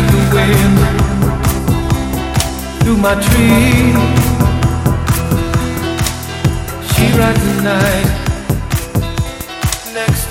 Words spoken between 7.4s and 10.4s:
the night next.